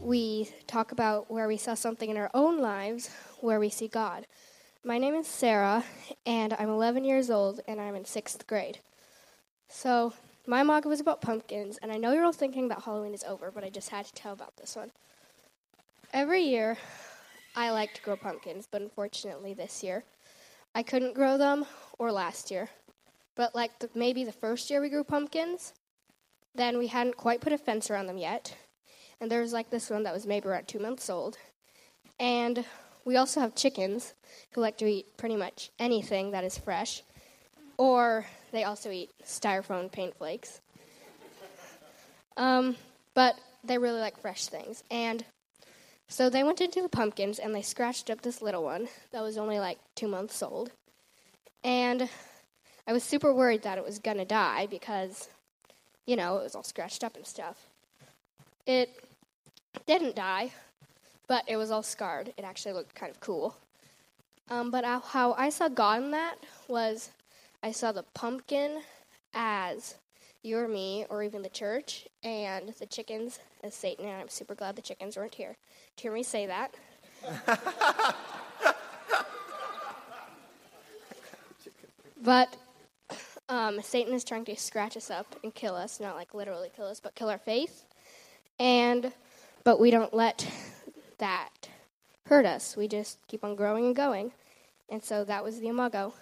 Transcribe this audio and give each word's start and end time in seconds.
we 0.00 0.50
talk 0.66 0.90
about 0.90 1.30
where 1.30 1.46
we 1.46 1.56
saw 1.56 1.74
something 1.74 2.10
in 2.10 2.16
our 2.16 2.32
own 2.34 2.58
lives 2.58 3.10
where 3.40 3.60
we 3.60 3.70
see 3.70 3.86
God. 3.86 4.26
My 4.82 4.98
name 4.98 5.14
is 5.14 5.28
Sarah, 5.28 5.84
and 6.26 6.52
I'm 6.58 6.68
11 6.68 7.04
years 7.04 7.30
old, 7.30 7.60
and 7.68 7.80
I'm 7.80 7.94
in 7.94 8.04
sixth 8.04 8.44
grade. 8.48 8.80
So, 9.68 10.12
my 10.48 10.62
Imago 10.62 10.88
was 10.88 10.98
about 10.98 11.20
pumpkins, 11.20 11.78
and 11.80 11.92
I 11.92 11.96
know 11.96 12.10
you're 12.10 12.24
all 12.24 12.32
thinking 12.32 12.66
that 12.68 12.82
Halloween 12.82 13.14
is 13.14 13.22
over, 13.22 13.52
but 13.52 13.62
I 13.62 13.70
just 13.70 13.90
had 13.90 14.04
to 14.06 14.12
tell 14.14 14.32
about 14.32 14.56
this 14.56 14.74
one. 14.74 14.90
Every 16.12 16.42
year, 16.42 16.76
I 17.54 17.70
like 17.70 17.94
to 17.94 18.02
grow 18.02 18.16
pumpkins, 18.16 18.66
but 18.68 18.82
unfortunately, 18.82 19.54
this 19.54 19.84
year, 19.84 20.02
I 20.74 20.82
couldn't 20.82 21.14
grow 21.14 21.38
them, 21.38 21.64
or 22.00 22.10
last 22.10 22.50
year. 22.50 22.68
But 23.36 23.54
like 23.54 23.78
the, 23.78 23.90
maybe 23.94 24.24
the 24.24 24.32
first 24.32 24.70
year 24.70 24.80
we 24.80 24.88
grew 24.88 25.04
pumpkins, 25.04 25.72
then 26.56 26.78
we 26.78 26.88
hadn't 26.88 27.16
quite 27.16 27.40
put 27.40 27.52
a 27.52 27.58
fence 27.58 27.90
around 27.90 28.06
them 28.06 28.18
yet. 28.18 28.56
And 29.20 29.30
there 29.30 29.40
was 29.40 29.52
like 29.52 29.70
this 29.70 29.90
one 29.90 30.02
that 30.02 30.14
was 30.14 30.26
maybe 30.26 30.48
around 30.48 30.68
two 30.68 30.78
months 30.78 31.08
old. 31.08 31.38
And 32.18 32.64
we 33.04 33.16
also 33.16 33.40
have 33.40 33.54
chickens 33.54 34.14
who 34.52 34.60
like 34.60 34.78
to 34.78 34.86
eat 34.86 35.16
pretty 35.16 35.36
much 35.36 35.70
anything 35.78 36.32
that 36.32 36.44
is 36.44 36.58
fresh, 36.58 37.02
or 37.78 38.26
they 38.52 38.64
also 38.64 38.90
eat 38.90 39.10
styrofoam 39.24 39.90
paint 39.90 40.16
flakes. 40.16 40.60
Um, 42.36 42.76
but 43.14 43.38
they 43.64 43.78
really 43.78 44.00
like 44.00 44.18
fresh 44.18 44.46
things. 44.46 44.82
And 44.90 45.24
so 46.08 46.30
they 46.30 46.44
went 46.44 46.60
into 46.60 46.82
the 46.82 46.88
pumpkins 46.88 47.38
and 47.38 47.54
they 47.54 47.62
scratched 47.62 48.10
up 48.10 48.22
this 48.22 48.42
little 48.42 48.62
one 48.62 48.88
that 49.12 49.22
was 49.22 49.38
only 49.38 49.58
like 49.58 49.78
two 49.94 50.08
months 50.08 50.42
old. 50.42 50.70
And 51.64 52.08
I 52.86 52.92
was 52.92 53.02
super 53.02 53.32
worried 53.34 53.62
that 53.62 53.78
it 53.78 53.84
was 53.84 53.98
to 53.98 54.24
die 54.24 54.66
because, 54.66 55.28
you 56.06 56.16
know, 56.16 56.38
it 56.38 56.44
was 56.44 56.54
all 56.54 56.62
scratched 56.62 57.04
up 57.04 57.16
and 57.16 57.26
stuff. 57.26 57.66
It 58.64 59.04
didn't 59.86 60.16
die, 60.16 60.52
but 61.28 61.44
it 61.46 61.56
was 61.56 61.70
all 61.70 61.82
scarred. 61.82 62.32
It 62.36 62.44
actually 62.44 62.72
looked 62.72 62.94
kind 62.94 63.10
of 63.10 63.20
cool. 63.20 63.56
Um, 64.48 64.70
but 64.70 64.84
how 64.84 65.34
I 65.36 65.50
saw 65.50 65.68
God 65.68 66.04
in 66.04 66.10
that 66.12 66.36
was 66.68 67.10
I 67.62 67.72
saw 67.72 67.92
the 67.92 68.04
pumpkin 68.14 68.80
as 69.34 69.96
you 70.42 70.56
or 70.56 70.68
me, 70.68 71.04
or 71.10 71.24
even 71.24 71.42
the 71.42 71.48
church, 71.48 72.06
and 72.22 72.68
the 72.78 72.86
chickens 72.86 73.40
as 73.64 73.74
Satan. 73.74 74.06
And 74.06 74.20
I'm 74.20 74.28
super 74.28 74.54
glad 74.54 74.76
the 74.76 74.82
chickens 74.82 75.16
weren't 75.16 75.34
here 75.34 75.56
to 75.96 76.02
hear 76.02 76.12
me 76.12 76.22
say 76.22 76.46
that. 76.46 76.72
but 82.22 82.56
um, 83.48 83.80
Satan 83.82 84.14
is 84.14 84.24
trying 84.24 84.44
to 84.46 84.56
scratch 84.56 84.96
us 84.96 85.10
up 85.10 85.36
and 85.42 85.54
kill 85.54 85.74
us, 85.74 86.00
not 86.00 86.16
like 86.16 86.34
literally 86.34 86.70
kill 86.74 86.86
us, 86.86 87.00
but 87.00 87.14
kill 87.14 87.28
our 87.28 87.38
faith. 87.38 87.84
And 88.58 89.12
but 89.64 89.80
we 89.80 89.90
don't 89.90 90.14
let 90.14 90.48
that 91.18 91.50
hurt 92.26 92.46
us. 92.46 92.76
We 92.76 92.88
just 92.88 93.18
keep 93.28 93.44
on 93.44 93.54
growing 93.54 93.86
and 93.86 93.96
going. 93.96 94.32
And 94.88 95.02
so 95.02 95.24
that 95.24 95.44
was 95.44 95.60
the 95.60 95.68
Imago. 95.68 96.14